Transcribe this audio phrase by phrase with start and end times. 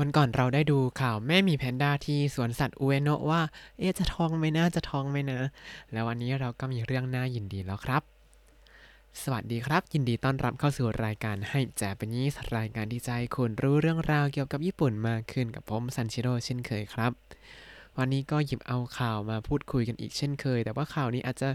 [0.00, 3.42] วันก่อนเราได้ดูข่าวแม่มีแพนด้าที่สวนสัตว์อุเอโนะว่า
[3.78, 5.40] เอ๊ะจะท้องไหมนะจะท้องไหมนะ
[5.92, 8.02] แล้ววันนี้เราก็มีเรื่องน่ายินดีแล้วครับ
[9.22, 17.12] สวัสดีครับ ยินดีต้อนรับเข้าสู่รายการให้แจเปนยี่รายการที่ใจคุณรู้เรื่องราวเกี่ยวกับญี่ปุ่นมากขึ้นกับผมซันชิโร่เช่นเคยครับ
[17.98, 21.48] วันนี้ก็หยิบเอาข่าวมาพูดคุยกันอีกเช่นเคย แต่ว่าข่าวนี้อาจจะ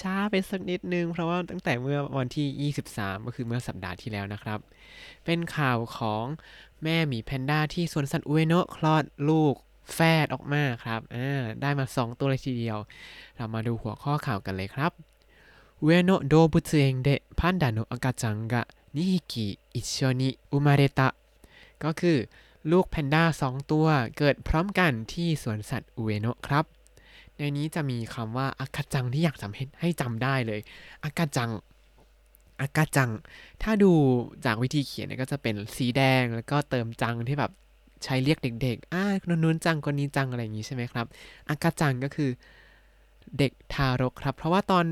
[0.00, 4.58] ช้าไปสักนิดนึง เพราะว่าตั้งแต่เมื่อวันที่ 23 ก็คือเมื่อสัปดาห์ที่แล้วนะครับ
[5.24, 6.24] เป็นข่าวของ
[6.82, 9.54] แม่หมีแพนด้าที่สวนสัตว์อุเอโนะคลอดลูก
[9.94, 11.00] แฝดออกมาครับ
[11.62, 12.78] ได้มา 2 ตัวเลยทีเดียว
[13.36, 14.92] เรามาดูหัวข้อข่าวกันเลยครับ
[15.80, 18.62] อุเอโนะโดบุตเองเดะพันดาโนะอากาจังกะ
[18.96, 21.08] นิฮิกิอิชโชนิอุมาเรตะ
[21.84, 22.18] ก็คือ
[22.70, 23.86] ลูกแพนด้า2 ตัว
[24.18, 26.64] เกิดพร้อมกันที่สวนสัตว์อุเอโนะครับ
[27.42, 30.60] ในนี้จะมีคำว่าอากาจังที่อยากจำให้ให้จำได้เลย
[31.04, 31.50] อากาจัง
[32.60, 33.10] อากาจัง
[33.62, 33.92] ถ้าดู
[34.44, 37.52] จากวิธีเขียนเนี่ยก็จะเป็นสีแดงแล้วก็เติมจังที่แบบ
[38.04, 41.06] ใช้เรียกเด็กๆอ่าคนนู้นจังคนนี้จังอะไรอย่างนี้ใช่ไหมครับ
[41.48, 42.30] อากาจังก็คือ
[43.38, 44.84] เด็กทารกครับ เพราะว่าตอน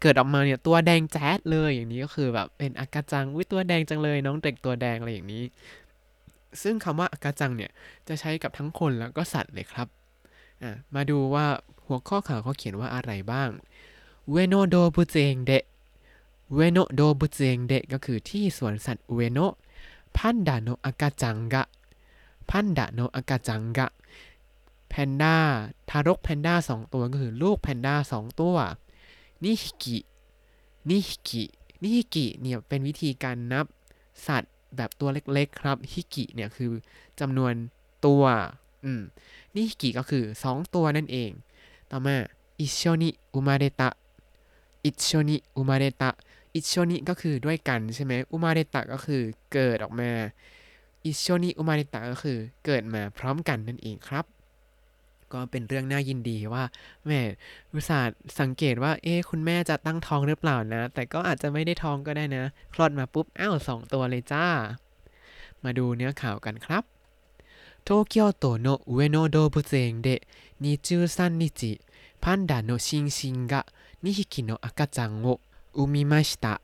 [0.00, 5.44] เกิดออกมาเนี่ยตัวแดงแจ๊ดเลยอย่างนี้ก็คือแบบเป็นอากาจังวิตัวแดงจังเลย น้องเด็กตัวแดงอะไรอย่างนี้
[6.62, 7.70] ซึ่งคำว่าอากาจังเนี่ย
[8.08, 9.88] จะใช้กับทั้งคนแล้วก็สัตว์เลยครับ
[10.94, 11.46] มาดูว่า
[11.92, 13.48] หัวข้อข่าวเขาเขียนว่าอะไรบ้าง
[14.30, 19.38] 上野動物園で上野動物園でก็คือที่สวนสัตว์เอโน
[20.16, 21.62] พันดาโนอากาจังกะ
[22.50, 23.86] พันดาโนอากาจังกะ
[24.88, 25.36] แพนด้า
[25.88, 28.56] ทารกแพนด้าสองตัวก็คือลูกแพนด้าสองตัว
[29.42, 29.98] นิฮิกิ
[30.88, 31.44] นิฮิกิ
[31.82, 33.66] นิฮิกิเนี่ยเป็นวิธีการนับ
[34.26, 36.70] สัตว์แบบตัวเล็ก ๆ ครับฮิกิเนี่ยคือ
[37.20, 37.52] จำนวน
[38.06, 38.22] ตัว
[38.84, 39.02] อืม
[39.54, 41.30] นิฮิกิก็คือ 2 ตัวนั่นเอง
[41.94, 42.16] ต่อมา
[42.60, 43.88] อิโชนิอุมาเดตะ
[44.84, 46.10] อิโชนิอุมาเดตะ
[46.54, 50.10] อิโชนิก็คือด้วยกันใช่ไหมอุมาเดตะก็คือเกิดออกมา
[51.04, 54.24] อิโชนิอุมาเดตะก็คือเกิดมาพร้อมกันนั่นเองครับ
[55.32, 56.64] ก็เป็นเรื่องน่ายินดีว่า
[57.06, 57.20] แม่
[57.72, 64.46] อุตส่าห์สังเกตว่าเอ๊คุณแม่จะตั้งท้องหรือเปล่านะ แต่ก็อาจจะไม่ได้ท้องก็ได้นะ คลอดมาปุ๊บอ้าวสองตัวเลยจ้า
[65.64, 66.84] มาดูเนื้อข่าวกันครับ
[67.87, 70.27] 東京都の上野動物園で
[70.61, 71.79] 23日
[72.19, 73.65] パンダのシンシンが
[74.03, 75.39] 2匹の赤ちゃんを
[75.73, 76.61] อุมิมาชิตะ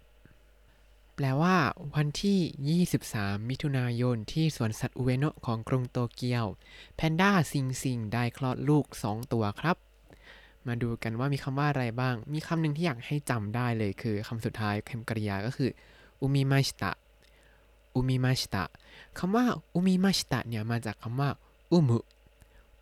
[1.16, 1.56] แปลว่า
[1.96, 6.46] วันที่ 23 มิถุนายน ที่สวนสัตว์อุเอโนะของกรุงโตเกียว
[6.96, 9.78] แพนด้าซิงซิงได้คลอดลูก 2 ตัวครับ
[10.68, 15.70] มาดูกันว่ามีคำว่าอะไรบ้าง มีคำหนึ่งที่อยากให้จำได้เลยคือคำสุดท้ายคำกริยาก็คือ
[16.22, 16.92] อุมิมาชิตะ
[17.99, 18.65] อุมิมาชิตะ
[19.19, 19.45] คำว่า
[19.75, 21.29] อุมิมาชิตะเนี่ยมาจากคำว่า
[21.73, 21.99] อุมุ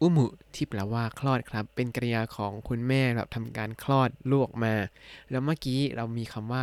[0.00, 4.74] อุมุที่แปลว่าคลอดครับ เป็นกริยาของคุณแม่แบบทำการคลอดลูกออกมา
[5.30, 6.62] แล้วเมื่อกี้เรามีคำว่า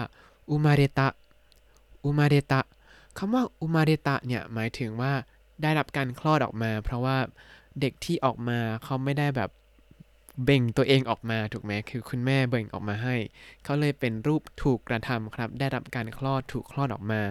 [0.49, 1.07] อุมาเรตะ
[2.03, 2.61] อุมาเรตะ
[3.17, 5.13] คำว่าอุมาเรตะเนี่ยหมายถึงว่า
[5.61, 7.17] ได้รับการคลอดออกมา เพราะว่า
[7.79, 9.49] เด็กที่ออกมาเขาไม่ได้แบบ
[10.45, 13.15] เบ่งตัวเองออกมาถูกไหมคือคุณแม่เบ่งออกมาให้
[13.63, 17.21] เขาเลยเป็นรูปถูกกระทำครับ ได้รับการคลอดถูกคลอดออกมา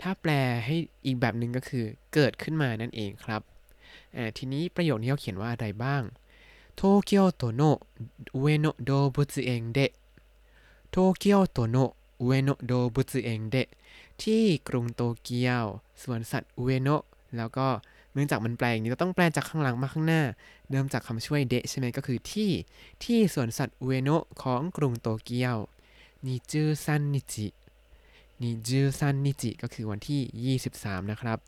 [0.00, 0.32] ถ้าแปล
[0.64, 3.42] ให้อีกแบบหนึ่งก็คือเกิดขึ้นมานั่นเองครับ
[4.38, 6.02] ทีนี้ประโยคนี้เขาเขียนว่าอะไรบ้าง
[6.76, 7.78] โตเกียวโตโนะ
[8.34, 9.92] อุเอโนะโดบุตเองเดะ
[10.90, 13.68] โตเกียวโตโนะอุเอโนะโดบุตเองเดะ
[14.22, 15.64] ที่กรุงโตเกียว
[16.02, 17.02] สวนสัตว์อุเอโนะ
[17.36, 17.66] แล้วก็
[18.12, 20.22] เนื่องจากมันแปลอย่างนี้เราต้องแปลจากข้างหลังมาข้างหน้า
[20.68, 22.50] เริ่มจากคำช่วยเดะใช่ไหมก็คือที่
[23.04, 25.56] ที่สวนสัตว์อุเอโนะของกรุงโตเกียว
[26.26, 27.46] นิจูซันนิจิ
[28.42, 31.38] นิจูซันนิจิก็คือวันที่ 23 นะครับ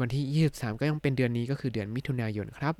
[0.00, 2.74] วันที่ 23 ก็ยังเป็นเดือนนี้ก็คือเดือนมิถุนายนครับ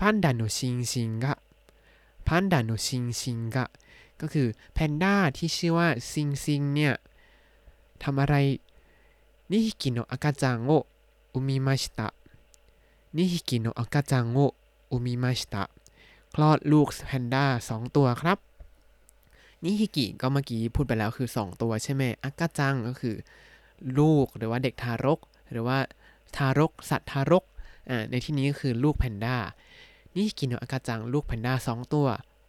[0.00, 3.64] パンダのシンシンがパンダのシンシンが
[4.20, 6.94] ก็คือแพนด้าที่ชื่อว่าซิงซิงเนี่ย
[8.02, 8.34] ทำอะไร
[9.50, 12.08] 二匹の赤ちゃんを産みました
[13.16, 14.38] นิฮิกิโนะอากาจังโอ
[14.92, 15.62] อุมิมาชิตะ
[16.34, 18.38] คลอดลูกแพนด้า2ตัวครับ
[19.64, 23.14] นี่ฮิกิก็เมื่อกี้พูดไปแล้วคือ 2 ตัวใช่ไหมอากาจังก็คือ
[23.98, 25.18] ลูกหรือว่าเด็กทารก
[25.50, 25.78] หรือว่า
[26.36, 27.44] ทารก สัตว์ทารก
[28.10, 29.36] ในที่นี้ก็คือลูกแพนด้า
[30.14, 32.06] นี่ฮิกิโนะอากาจังลูกแพนด้า2 ตัว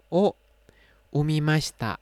[0.09, 0.15] โอ
[1.13, 1.93] อุมิมาชิตะ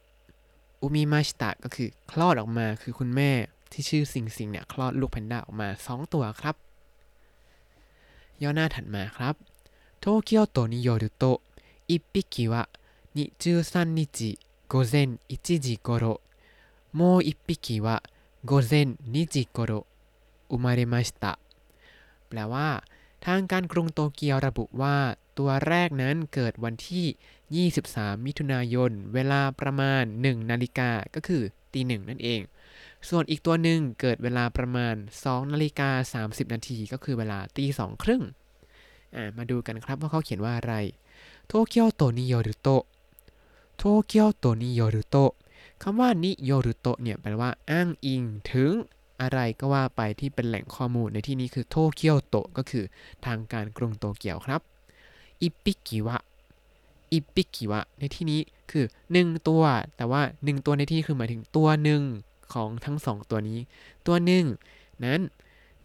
[0.81, 3.31] อุมิมาชิตะก็คือคลอดออกมาคือคุณแม่
[3.72, 6.56] ที่ชื่อสิงสิงเนี่ยคลอดลูกแพนด้าออกมา 2 ตัวครับ
[8.42, 9.36] ย่อหน้าถัดมาครับ
[10.00, 11.24] โตเกียวโตนิโยรุโต
[11.90, 12.64] อิปิกิวะ
[13.16, 14.31] นิจูซันนิจิ
[14.69, 16.21] 午前1時頃
[16.93, 18.03] もう1匹は
[18.44, 19.87] 午前2時頃
[20.49, 21.39] 生まれました
[22.29, 22.69] แปลว่า
[23.27, 24.97] ทางการกรุงโตเกียวระบุว่า
[25.39, 31.43] ตัวแรกนั้นเกิดวันที่ 23 มิถุนายน เวลาประมาณ 1 นาฬิกา ก็คือ
[31.73, 32.41] ตีหนึ่งนั่นเอง
[33.09, 34.94] ส่วนอีกตัวหนึ่งเกิดเวลาประมาณ
[35.25, 38.23] 2นาฬิกา30 นาทีก็คือเวลาตีสองครึ่ง
[39.15, 40.75] อ่ามาดูกันครับว่าเขาเขียนว่าอะไร
[41.47, 42.69] โตเกียวโตนิโยรุโต
[43.78, 45.18] โตเกียวโตนิโยรุโต
[45.82, 48.72] คำว่านิโยรุโตเนี่ยแปลว่าอ้างอิงถึง
[49.22, 52.84] อะไรก็ว่าไปที่เป็นแหล่งข้อมูลในที่นี้คือโตเกียวโตก็คือ
[53.26, 54.62] ทางการกรุงโตเกียวครับ
[55.42, 56.18] อิปิกิวะ
[57.12, 58.42] 一匹は ในที่นี้
[58.72, 58.86] คือ
[59.16, 59.64] 1 ตัว
[59.96, 62.02] แต่ว่า 1 ตัวในที่นี้คือหมายถึงตัวหนึ่ง
[62.54, 63.60] ของทั้งสองตัวนี้
[64.08, 64.46] ตัวหนึ่ง
[65.04, 65.22] นั้น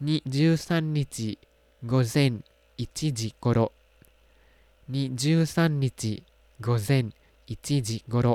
[0.05, 1.29] 二十三日午
[1.87, 2.33] 前
[2.79, 3.59] 一時ごろ二
[4.93, 6.13] 十三日午
[6.61, 7.05] 前
[7.47, 8.27] 一時ごろ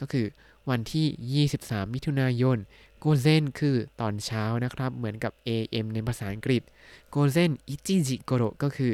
[0.00, 0.26] ก็คือ
[0.70, 2.58] วันที่ 23 มิถุนายน
[2.98, 6.62] 午前 คือตอนเช้านะครับ เหมือนกับ AM ในภาษาอังกฤษ
[7.10, 8.92] 午前一時ごろ ก็คือ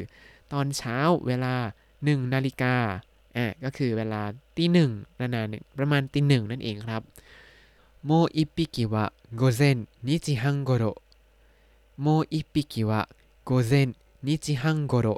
[0.52, 1.54] ตอนเช้าเวลา
[1.94, 2.76] 1 นาฬิกา
[3.36, 4.22] อะก็คือเวลา
[4.56, 4.90] ตีหนึ่ง
[5.20, 7.02] นานาเนี่ยประมาณตีหนึ่งนั่นเองครับ
[8.04, 10.84] もう一匹は午前二時半ごろ
[12.00, 15.08] もう一匹は午前二時半ごろ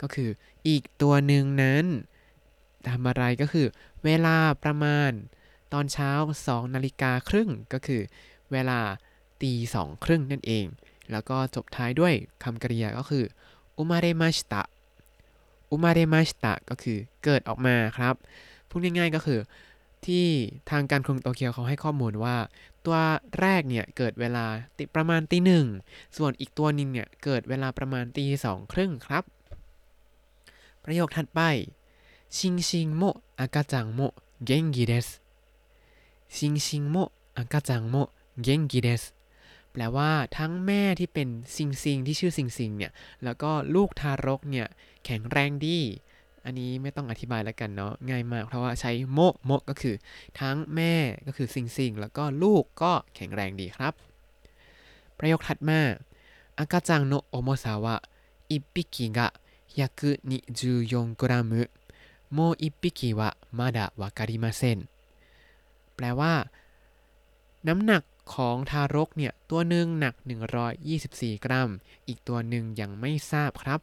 [0.00, 0.30] ก็คือ
[0.66, 1.86] อีกตัวหนึ่งนั้น
[2.88, 3.66] ทำอะไรก็คือ
[4.04, 5.10] เวลาประมาณ
[5.72, 6.10] ตอนเช้า
[6.44, 8.00] 2นาฬิกาครึ่งก็คือ
[8.52, 8.78] เวลา
[9.42, 10.66] ตีสองครึ่งนั่นเอง
[11.12, 13.24] แล้วก็จบท้ายด้วยคำกริยาก็คือ
[13.76, 14.62] อุมาเรมาชิตะ
[15.70, 18.14] อุมาเรมาชิตะก็คือเกิดออกมาครับ
[18.68, 19.40] พูดง่ายๆก็คือ
[20.06, 20.26] ที่
[20.70, 22.36] ทางการกรุงโตเกียวเขาให้ข้อมูลว่า
[22.84, 22.98] ตัว
[23.40, 24.46] แรกเนี่ยเกิดเวลา
[24.78, 25.66] ติประมาณตีหนึ่ง
[26.16, 29.24] ส่วนอีกตัวนึงเนี่ยเกิดเวลาประมาณตีสองครึ่งครับ
[30.84, 31.40] ประโยคถัดไป
[32.36, 33.02] ชิงชิงโม
[33.40, 34.00] อากาจังโม
[34.44, 35.08] เกงกิเดส
[36.36, 36.96] シンシンも
[37.36, 37.96] 赤ちゃんも
[38.42, 39.02] 元気です
[39.72, 42.92] แปลว่าทั้งแม่ที่เป็นซิงซิงที่ชื่อซิงซิงเนี่ย
[43.24, 44.66] แล้วก็ลูกทารกเนี่ย
[45.04, 45.78] แข็งแรงดี
[46.44, 49.94] อันนี้ไม่ต้องอธิบายแล้วกันเนาะง่ายมาก เพราะว่าใช้もも ก็คือ
[50.40, 50.94] ทั้งแม่
[51.26, 53.94] ก็คือซิงซิงแล้วก็ลูกก็แข็งแรงดีครับ
[55.18, 55.80] ประโยคถัดมา
[56.58, 59.28] 赤ちゃんの重さは一匹が
[60.48, 61.54] 124グラム
[62.32, 64.78] もう一匹はまだわかりません
[65.94, 66.34] แปลว่า
[67.68, 68.02] น้ำหนัก
[68.34, 70.14] ของทารกเนี่ย ตัวหนึ่งหนัก
[70.80, 71.70] 124 กรัม
[72.06, 73.80] อีกตัวหนึ่งยังไม่ทราบครับ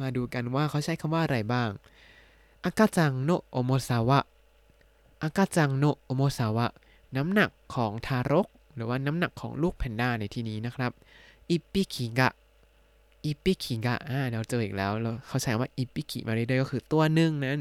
[0.00, 1.70] มาดูกันว่าเขาใช้คำว่าอะไรบ้าง
[2.64, 6.66] 赤ちゃんの重さは赤ちゃんの重さは
[7.16, 10.92] น้ำหนักของทารก หรือว่าน้ำหนักของลูกแพนด้าในที่นี้นะครับ
[11.50, 12.28] 一匹が
[13.24, 17.58] 一匹が อ่าเราเจออีกแล้วเราเขาใช้ว่า一匹 มาเรื่อยๆก็คือตัวหนึ่งนั้น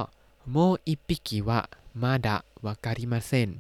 [0.51, 0.57] も
[0.87, 3.51] う一匹はまだわかりません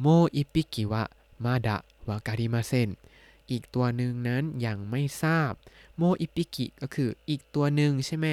[0.00, 0.06] も
[0.36, 1.76] う一匹はまだ
[2.08, 2.88] วาการิมาเซน
[3.51, 5.51] อีกตัวหนึ่งนั้นยังไม่ทราบ
[5.97, 8.27] โมอิปิกิก็คืออีกตัวหนึ่งใช่ไหม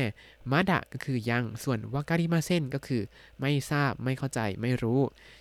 [0.50, 3.02] มาดะก็คือยังส่วนวาการิมาเซนก็คือ
[3.40, 5.00] ไม่ทราบไม่เข้าใจไม่รู้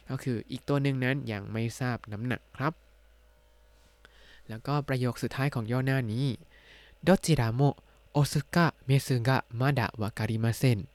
[0.10, 2.74] ก็คืออีกตัวหนึ่งนั้นยังไม่ทราบน้ำหนักครับ
[4.50, 6.26] แล้วก็ประโยคสุดท้ายของย่อหน้านี้
[7.08, 7.62] どちらも
[8.14, 10.88] オスかメスがまだわかりません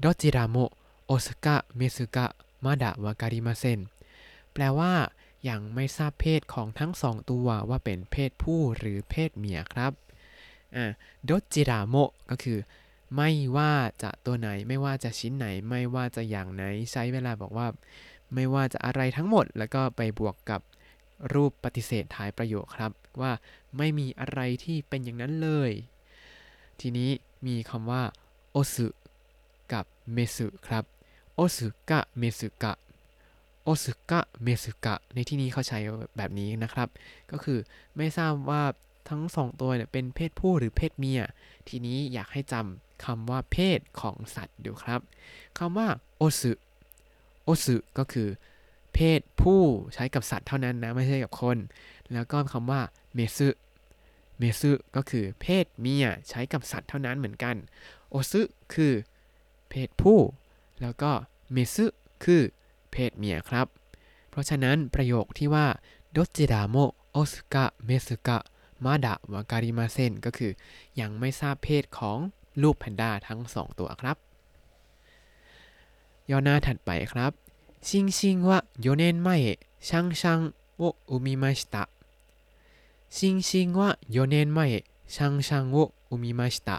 [0.00, 0.72] どちらも
[1.06, 3.88] オスかメスがまだわかりません
[4.52, 5.12] แปลว่า
[5.49, 9.91] ยังไม่ทราบเพศของทั้งสองตัวว่าเป็นเพศผู้หรือเพศเมียครับ
[10.75, 10.85] อ่า
[11.25, 11.95] โดจิราโม
[12.29, 12.59] ก็คือ
[13.15, 13.73] ไม่ว่า
[14.03, 17.67] จะตัวไหนไม่ว่าจะชิ้นไหน ไม่ว่าจะอย่างไหนใช้เวลาบอกว่า
[18.33, 20.61] ไม่ว่าจะอะไรทั้งหมด แล้วก็ไปบวกกับ
[21.33, 23.31] รูปปฏิเสธท้ายประโยคครับ ว่า
[23.77, 25.71] ไม่มีอะไรที่เป็นอย่างนั้นเลย
[26.79, 27.09] ทีนี้
[27.47, 28.03] มีคำว่า
[28.51, 28.87] โอสุ
[29.73, 30.83] กับเมสุครับ
[31.35, 32.73] โอสุกะเมสุกะ
[33.63, 35.79] โอสุกะเมสุกะในที่นี้เขาใช้
[36.17, 36.87] แบบนี้นะครับ
[37.31, 37.59] ก็คือ
[37.97, 38.63] ไม่ทราบว่า
[39.09, 41.21] ทั้งสองตัวเนี่ยเป็นเพศผู้หรือเพศเมีย
[41.67, 45.01] ทีนี้อยากให้จำคำว่าเพศของสัตว์ดูครับ
[45.57, 46.51] คำว่าโอสุ
[47.43, 48.29] โอสุก็คือ
[48.93, 49.61] เพศผู้
[49.93, 51.57] ใช้กับสัตว์เท่านั้นนะ ไม่ใช่กับคน
[52.13, 52.81] แล้วก็คำว่า
[53.15, 53.49] เมซุ
[54.39, 57.55] เมซุก็คือเพศเมียใช้กับสัตว์เท่านั้นเหมือนกัน
[58.09, 58.41] โอซุ
[58.73, 58.93] คือ
[59.69, 60.19] เพศผู้
[60.81, 61.11] แล้วก็
[61.53, 61.85] เมซุ
[62.23, 62.41] คือ
[62.93, 63.67] เพศเมียครับ
[64.29, 65.67] เพราะฉะนั้นประโยคที่ว่า
[66.15, 66.75] ดจิดาโม
[67.11, 68.37] โอสกะเมสกะ
[68.83, 70.51] มาดะวาการิมาเซนก็คือ
[70.99, 72.17] ยังไม่ทราบเพศของ
[72.61, 74.17] ลูกแพนด้าทั้งสองตัวครับ
[76.29, 77.31] ย่อหน้าถัดไปครับ
[77.87, 79.59] ชิงชิงวะโยเนนไมเอะ
[79.89, 80.39] ชังชัง
[80.77, 81.83] โออุมิมาชิตะ
[83.17, 84.85] ชิงชิงวะโยเนนไมเอะ
[85.15, 85.77] ชังชังโอ
[86.09, 86.77] อุมิมาชิตะ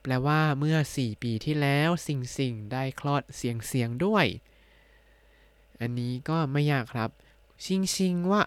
[0.00, 4.26] แปลว่าเมื่อ 4 ปีที่แล้ว สิงสิงได้คลอดเสียงเสียงด้วย
[5.80, 7.10] อันนี้ก็ไม่ยากครับ
[7.64, 8.42] ชิงชิงวะ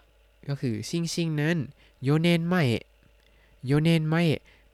[0.48, 1.58] ก็คือชิงชิงนั้น
[2.02, 2.62] โยเนนไม่
[3.66, 4.22] โยเนนไม่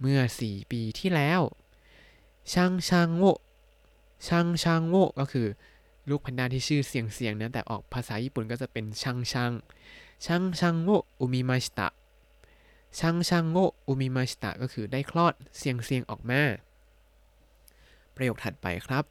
[0.01, 1.41] เมื่อ 4 ปีที่แล้ว
[2.53, 3.25] ช่างช่างโว
[4.27, 5.47] ช่างช่างโวก็คือ
[6.09, 9.53] ลูกแพนด้าที่ชื่อเสียงเสียงนะแต่ออกภาษาญี่ปุ่นก็จะเป็นช่างช่าง
[10.27, 11.89] ช่างช่างโวอุมิมาชิตะ
[12.99, 13.59] ช่างช่างโว
[13.89, 16.43] อุมิมาชิตะก็คือได้คลอดเสียงเสียงออกมา
[18.15, 19.05] ประโยคถัดไปครับ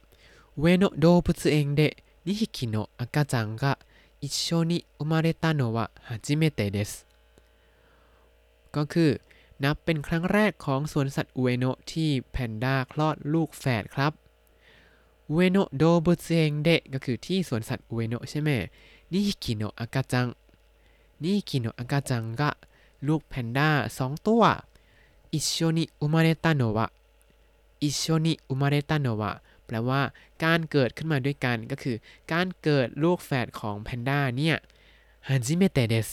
[0.60, 1.94] เวโนโดบุตเองเดะ
[2.25, 3.79] 2匹の赤ちゃんが
[4.21, 7.07] 一緒に生まれたのは初めてです
[8.71, 9.21] ก็คือ
[9.63, 14.13] นับเป็นครั้งแรกของสวนสัตว์อุเอโนะที่แพนด้าคลอดลูกแฝดครับ
[15.29, 18.49] อุเอโนะโดบุเซงเดะก็คือที่สวนสัตว์อุเอโนะใช่ไหม
[19.11, 20.27] นิฮิคิโนะอากาจัง
[21.21, 22.49] นิฮิคิโนะอากาจังก็
[23.07, 24.43] ลูกแพนด้าสองตัว
[25.33, 26.87] อิโชนิอุมาเรตาโนะวะ
[27.83, 29.31] อิโชนิอุมาเรตาโนะวะ
[29.66, 30.00] แปลว่า
[30.44, 31.96] การเกิดขึ้นมาด้วยกันก็คือ
[32.32, 34.56] การเกิดลูกแฝดของแพนด้าเนี่ย
[35.28, 36.08] 初めてです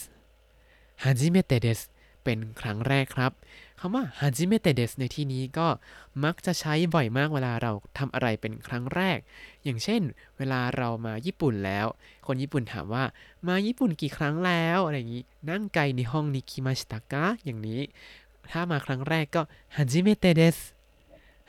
[1.03, 1.79] 初めてです
[2.23, 3.31] เป็นครั้งแรกครับ
[3.79, 5.67] คำว่า 初めてです ในที่นี้ก็
[6.23, 9.17] มักจะใช้บ่อยมากเวลาเราทำอะไรเป็นครั้งแรก
[9.63, 10.01] อย่างเช่น
[10.37, 11.87] เวลาเรามาญี่ปุ่นแล้ว
[12.27, 13.03] คนญี่ปุ่นถามว่า
[13.47, 17.81] มาญี่ปุ่นกี่ครั้งแล้วอะไรอย่างนี้何回日本に来ましたか อย่างนี้
[18.51, 19.41] ถ้ามาครั้งแรกก็
[19.75, 20.57] 初めてです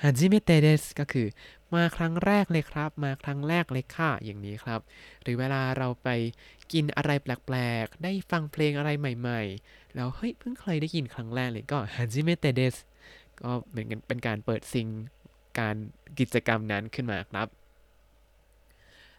[0.02, 1.26] 初めてです ก็คือ
[1.73, 4.81] มาครั้งแรกเลยครับ มาครั้งแรกเลยค่ะอย่างนี้ครับ
[5.21, 6.09] หรือเวลาเราไป
[6.73, 12.75] กินอะไรแปลกๆ ได้ฟังเพลงอะไรใหม่ ๆ แล้วเฮ้ยเพิ่งเคยได้ยินครั้งแรกเลยก็ฮัจิเมเตเดส
[13.41, 14.87] ก็เหมือนกันเป็นการเปิดสิ่ง
[15.59, 15.75] การ
[16.19, 17.47] กิจกรรมนั้นขึ้นมาครับ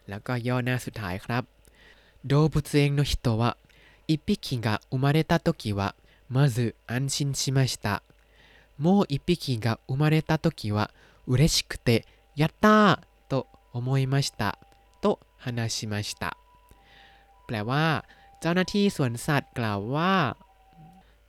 [0.09, 1.43] แล้วก็ย่อหน้าสุดท้ายครับ
[2.31, 3.57] 動物園の人は
[4.07, 5.95] 1匹が生まれた時は
[6.29, 8.03] まず安心しました
[8.77, 10.91] もう1匹が生まれた時は
[11.27, 12.99] 嬉しくて やったー
[13.29, 14.57] と思いました
[15.01, 16.37] と話しました
[17.45, 17.85] แปลว่า
[18.39, 20.13] เจ้าหน้าที่สวนสัตว์กล่าวว่า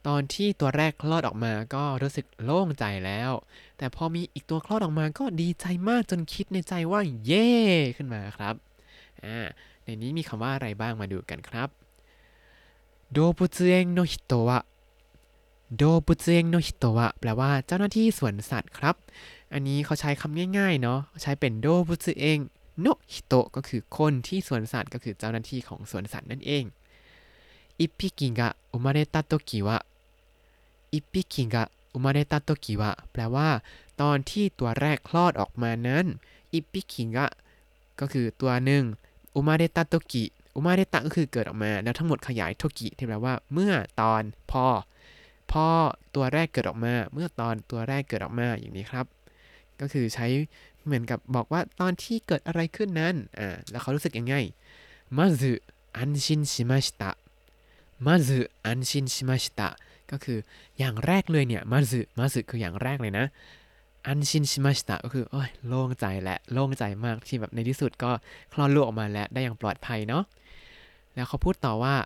[0.07, 3.31] ตอนที่ตัวแรกคลอดออกมาก็รู้สึกโล่งใจแล้ว
[3.77, 7.51] แต่พอมีอีกตัวคลอดออกมาก็ดีใจมากจนคิดในใจว่า เย่
[7.95, 8.55] ขึ้นมาครับ
[9.23, 9.37] อ่า
[9.83, 11.69] ในนี้มีคำว่าอะไรบ้างมาดูกันครับ
[13.11, 14.63] โดบุเองโนฮิโตะ
[15.77, 18.95] โดบุเองโนฮิโตะแปลว่าเจ้าหน้าที่สวนสัตว์ครับ
[19.52, 22.38] อันนี้เขาใช้คำง่ายๆเนาะใช้เป็นโดบุเอง
[22.80, 26.64] โนฮิโตะก็คือคนที่สวนสัตว์ก็คือเจ้าหน้าที่ของสวนสัตว์นั่นเอง
[27.80, 33.48] 一匹が生まれた時は 一匹が生まれた時は แปลว่า
[34.00, 36.04] ตอนที่ตัวแรกคลอดออกมานั้น
[36.52, 37.26] 一匹が
[38.00, 38.84] ก็คือตัวหนึ่ง
[39.34, 44.66] 生まれた時 生まれた ก็คือเกิดออกมา แล้วทั้งหมดขยายโทกิที่แปลว่า เมื่อตอนพอ
[45.52, 45.66] พอ
[46.14, 49.06] ตัวแรกเกิดออกมา เมื่อตอนตัวแรกเกิดออกมาอย่างนี้ครับ
[49.80, 50.26] ก็คือใช้
[50.84, 54.34] เหมือนกับบอกว่าตอนที่เกิดอะไรขึ้นนั้นอ่าแล้วเขารู้สึกยังไง
[55.16, 59.68] まず安心しました まず安心しました
[60.10, 60.38] ก็คือ
[60.78, 63.26] อย่างแรกเลยเนี่ย まず まず คืออย่างแรกเลยนะ
[64.06, 68.10] 安心しました ก็คือโอ้ยโล่งใจและโล่งใจมากที่แบบในที่สุดก็
[68.52, 70.22] คลอดลูกออกมาแล้วได้อย่างปลอดภัยเนาะ
[71.14, 71.96] แล้วเขาพูดต่อว่า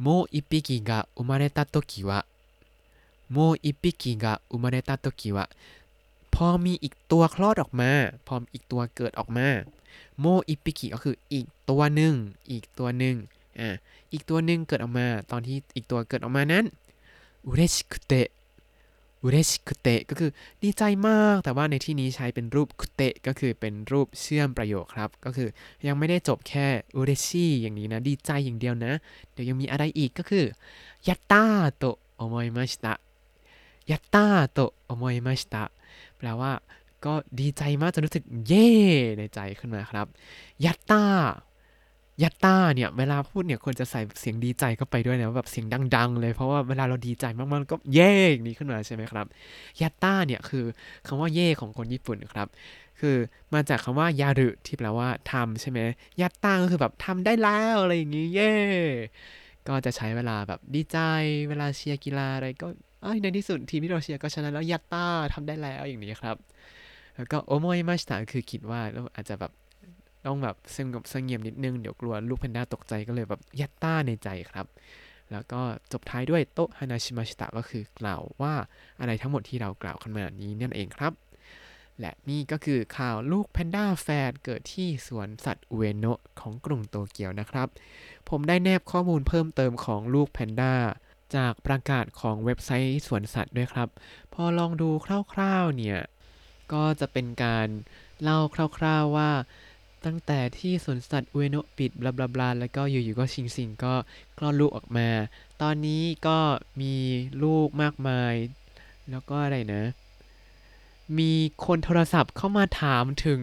[0.00, 5.44] もう一匹が生まれた時は もう一匹が生まれた時は
[6.34, 7.92] พอมีอีกตัวคลอดออกมา
[8.26, 9.48] พออีกตัวเกิดออกมา
[10.18, 12.14] โมอิปิกิก็คืออีกตัวหนึ่ง
[12.50, 13.16] อีกตัวหนึ่ง
[13.60, 13.68] อ่า
[14.12, 16.64] อีกตัวหนึ่งเกิดออกมา ตอนที่อีกตัวเกิดออกมานั้น
[17.44, 18.28] อุเรชิคุเตะ
[19.22, 20.30] อุเรชิคุเตะก็คือ
[20.62, 25.48] ดีใจมาก แต่ว่าในที่นี้ใช้เป็นรูปคุเตะก็คือเป็นรูปเชื่อมประโยคครับ ก็คือ
[25.86, 28.92] ยังไม่ได้จบแค่อุเรชิอย่างนี้นะ ดีใจอย่างเดียวนะ
[29.32, 30.44] เดี๋ยวยังมีอะไรอีกก็คือ
[31.08, 31.44] ยัตตา
[31.76, 31.84] โต
[32.16, 32.94] โอโมยมาชิตะ
[33.90, 35.64] ยัตตาโตโอโมยมาชิตะ
[36.20, 36.52] แปลว่า
[37.06, 38.70] ก็ดีใจมากจนรู้สึกเย่
[39.18, 40.06] ในใจขึ้นมาครับ
[40.64, 41.04] ยัตตา
[42.22, 49.26] ยัตตาเนี่ย เวลาพูดเนี่ยควรจะใส่เสียงดีใจเข้าไปด้วยนะแบบเสียงดัง ๆ เลยเพราะว่าเวลาเราดีใจมากๆก็เย่อย่างนี้ขึ้นมาใช่ไหมครับ
[49.80, 50.64] ยัตตาเนี่ยคือ
[51.06, 52.48] คำว่าเย่ของคนญี่ปุ่นครับ
[53.00, 53.16] คือ
[53.54, 55.80] มาจากคำว่ายารุที่แปลว่าทำใช่ไหม
[56.20, 58.54] ยัตตาก็คือแบบทำได้แล้วอะไรอย่างนี้เย่
[59.66, 60.98] ก็จะใช้เวลาแบบดีใจ
[61.48, 62.68] เวลาเชียร์กีฬาอะไรก็
[63.22, 66.36] ในที่สุดทีมที่เราเชียร์ก็ชนะแล้วยัตตาทำได้แล้วอย่างนี้ครับ
[67.16, 69.52] แล้วก็โอโมยมาชตะคือคิดว่าเราอาจจะแบบ
[70.26, 74.66] ต้องแบบสงบเสงี่ยมนิดนึง เดี๋ยวกลัวลูกแพนด้าตกใจก็เลยแบบยัตตาในใจครับ
[75.32, 75.60] แล้วก็
[75.92, 78.54] จบท้ายด้วยโตฮานาชิมาชิตะก็คือกล่าวว่า
[79.00, 81.12] อะไรทั้งหมดที่เรากล่าวขึ้นมานี้นั่นเองครับ
[82.00, 87.68] และนี่ก็คือข่าวลูกแพนด้าแฝดเกิดที่สวนสัตว์อเอโนะของกรุงโตเกียวนะครับ
[88.28, 90.74] ผมได้แนบข้อมูลเพิ่มเติมของลูกแพนด้า
[91.36, 93.88] จากประกาศของเว็บไซต์สวนสัตว์ด้วยครับ
[94.34, 94.90] พอลองดู
[95.34, 96.00] คร่าวๆเนี่ย
[96.72, 97.66] ก็จะเป็นการ
[98.22, 98.38] เล่า
[98.76, 99.30] คร่าวๆว่า
[100.04, 103.94] ตั้งแต่ที่สวนสัตว์อุเอโนปิดบลาบลาบลาแล้วก็อยู่ๆก็ชิงซิงก็
[104.36, 105.08] คลอดลูกออกมา
[105.62, 106.38] ตอนนี้ก็
[106.80, 106.94] มี
[107.42, 108.34] ลูกมากมาย
[109.10, 109.84] แล้วก็อะไรนะ
[111.18, 111.32] มี
[111.66, 113.40] คนโทรศัพท์เข้ามาถามถึง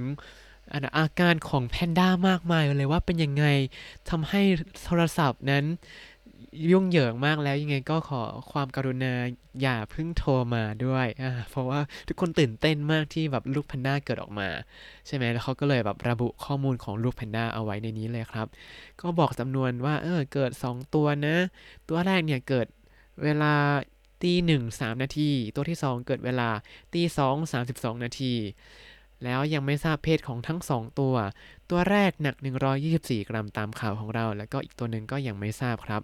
[0.97, 3.45] อาการของแพนด้ามากมายเลยว่าเป็นยังไง
[4.09, 4.41] ทำให้
[4.83, 5.65] โทรศัพท์นั้น
[6.71, 8.21] ยุ่งเหยิงมากแล้วยังไงก็ขอ
[8.51, 9.13] ความกรุณา
[9.61, 14.49] อย่าเพิ่งโทรมาด้วยอ่าเพราะว่าทุกคนตื่นเต้นมากที่แบบลูกแพนด้าเกิดออกมา
[15.07, 18.47] ใช่ไหมแล้วเขาก็เลยแบบระบุข้อมูลของลูกแพนด้าเอาไว้ในนี้เลยครับ
[19.01, 21.35] ก็บอกจำนวนว่าเออเกิด 2 ตัวนะ
[21.89, 22.67] ตัวแรกเนี่ยเกิด
[23.23, 23.53] เวลา
[24.23, 26.49] ตีหนึ่งสามนาที ตัวที่ 2 เกิดเวลา
[26.93, 28.33] ตีสองสามสิบสองนาที
[29.23, 31.15] แล้วยังไม่ทราบเพศของทั้ง 2 ตัว
[31.69, 32.35] ตัวแรกหนัก
[32.83, 36.01] 124 กรัมตามข่าวของเรา แล้วก็อีกตัวหนึ่งก็ยังไม่ทราบครับ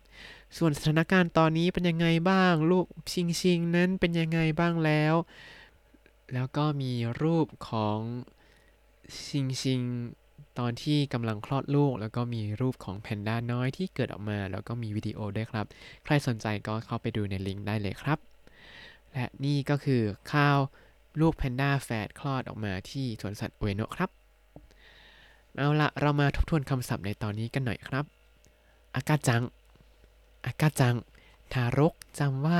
[0.57, 5.15] ส่วนสถานการณ์ตอนนี้เป็นยังไงบ้าง ลูกชิงชิงนั้นเป็นยังไงบ้างแล้ว
[6.33, 7.99] แล้วก็มีรูปของ
[9.27, 9.81] ชิงชิง
[10.59, 15.65] ตอนที่กำลังคลอดลูก แล้วก็มีรูปของแพนด้าน้อยที่เกิดออกมา แล้วก็มีวิดีโอด้วยครับ
[16.03, 18.19] ใครสนใจก็เข้าไปดูในลิงก์ได้เลยครับ
[19.13, 20.01] และนี่ก็คือ
[20.33, 20.57] ข้าว
[21.19, 24.09] ลูกแพนด้าแฝดคลอดออกมาที่สวนสัตว์อุเอโนะครับ
[25.55, 28.05] เอาละเรามาทบทวนคำศัพท์ในตอนนี้กันหน่อยครับ
[28.95, 29.43] อากาจัง
[30.45, 30.95] อากาจัง
[31.53, 32.57] ทารกจำว่า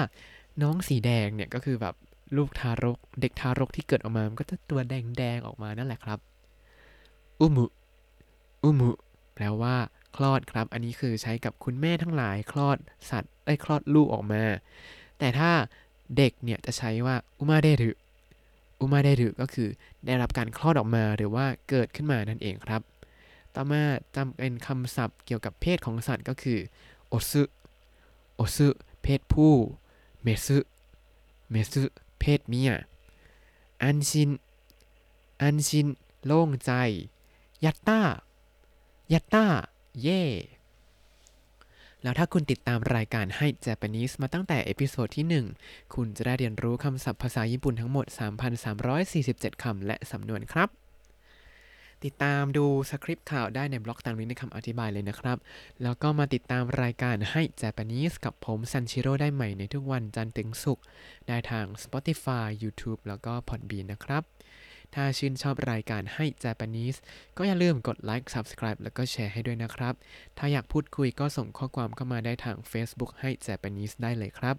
[0.62, 1.96] น้องสีแดงเนี่ยก็คือแบบ
[2.38, 6.20] ลูกทารก เด็กทารกที่เกิดออกมา มันก็จะตัวแดงๆออกมานั่นแหละครับ
[7.40, 7.66] อุมุ
[8.64, 8.92] อุมุ
[9.34, 9.76] แปลว่า
[10.16, 12.78] คลอดครับ อันนี้คือใช้กับคุณแม่ทั้งหลาย คลอด
[13.10, 14.44] สัตว์ได้คลอดลูกออกมา
[15.20, 15.52] แต่ถ้า
[16.18, 17.92] เด็กเนี่ยจะใช้ว่าอุมาเดรุ
[18.84, 19.70] อุมาเดรุก็คือ
[20.06, 22.82] ได้รับการคลอดออกมาหรือว่าเกิดขึ้นมานั่นเองครับ
[23.56, 23.82] ต่อมา
[24.16, 26.60] จำเป็นคำศัพท์เกี่ยวกับเพศของสัตว์ก็คือ
[27.08, 27.44] โอซึ
[28.36, 28.68] โอซึ
[29.04, 29.54] เพศผู้
[30.24, 30.58] เมซึ
[31.52, 31.84] เมซึ
[32.20, 32.74] เพศเมีย
[33.84, 34.30] 安心
[35.42, 35.88] 安心
[36.26, 36.72] โล่งใจ
[37.66, 38.02] ยัตตา
[39.14, 39.46] ยัตตา
[40.02, 40.24] เย่
[42.04, 48.06] แล้วถ้าคุณติดตามรายการให้ Japanese มาตั้งแต่เอพิโซดที่ 1 คุณจะได้เรียนรู้คำศัพท์ภาษาญี่ปุ่นทั้งหมด
[48.86, 50.70] 3,347 คำและสำนวนครับ
[52.06, 55.38] ติดตามดูสคริปต์ข่าวได้ในบล็อกตามลิงก์ในคำอธิบายเลยนะครับ
[55.84, 60.86] แล้วก็มาติดตามรายการให้ Japanese กับผมซันชิโร่ได้ใหม่ในทุกวันจันทร์ถึงศุกร์
[61.28, 64.24] ได้ทาง Spotify YouTube แล้วก็ Podbean นะครับ
[64.96, 66.98] ถ้าชื่นชอบรายการให้ Japanese
[67.38, 69.94] ก็อย่าลืมกดไลค์ Subscribe แล้วก็แชร์ให้ด้วยนะครับ
[70.38, 74.56] ถ้าอยากพูดคุยก็ส่งข้อความเข้ามาได้ทาง Facebook ให้ Japanese ได้เลยครับ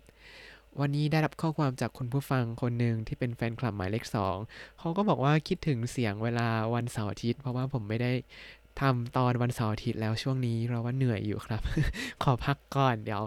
[0.81, 4.37] วันนี้ได้รับข้อความจากคุณผู้ฟังคนหนึ่งที่เป็นแฟนคลับหมายเลขสอง
[4.79, 8.12] เขาก็บอกว่าคิดถึงเสียงเวลาวันเสาร์อาทิตย์เพราะว่าผมไม่ได้
[8.81, 11.63] ทำตอนวันเสาร์อาทิตย์แล้วช่วงนี้เราว่าเหนื่อยอยู่ครับ
[12.23, 13.23] ขอพักก่อนเดี๋ยว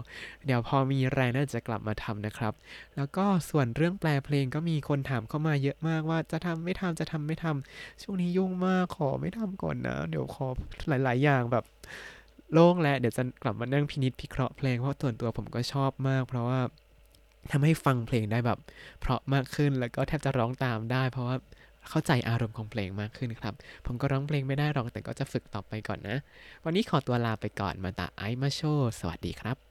[0.46, 2.52] เดี๋ยวพอมีแรงน่าจะกลับมาทำนะครับ
[2.96, 10.46] แล้วก็ส่วนเรื่องแปลเพลงก็มีคนถามเข้ามาเยอะมากว่าจะทำไม่ทำจะทำไม่ทำช่วงนี้ยุ่งมากขอไม่ทำก่อนนะ เดี๋ยวขอ
[10.88, 11.64] หลาย ๆ อย่างแบบ
[12.52, 16.60] โล่งแล้วเดี๋ยวจะกลับมานั่งพินิจพิเคราะห์เพลงเพราะส่วนตัวผมก็ชอบมาก เพราะว่า
[17.50, 18.58] ทำให้ฟังเพลงได้แบบ
[19.00, 21.36] เพราะมากขึ้นแล้วก็แทบจะร้องตามได้ เพราะว่า
[21.90, 23.54] เข้าใจอารมณ์ของเพลงมากขึ้นครับ
[23.86, 26.16] ผมก็ร้องเพลงไม่ได้หรอกแต่ก็จะฝึกต่อไปก่อนนะ
[26.64, 28.60] วันนี้ขอตัวลาไปก่อนมาตาไอมาโช
[29.00, 29.67] สวัสดีครับ